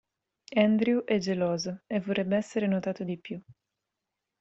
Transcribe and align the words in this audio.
Andrew 0.55 1.03
è 1.05 1.19
geloso, 1.19 1.81
e 1.85 1.99
vorrebbe 1.99 2.35
essere 2.35 2.65
notato 2.65 3.03
di 3.03 3.19
più. 3.19 3.39